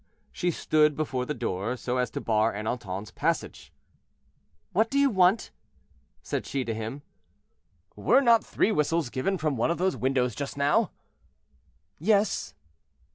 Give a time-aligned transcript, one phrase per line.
[0.31, 3.71] She stood before the door, so as to bar Ernanton's passage.
[4.73, 5.51] "What do you want?"
[6.23, 7.03] said she to him.
[7.95, 10.89] "Were not three whistles given from one of those windows just now?"
[11.99, 12.55] "Yes."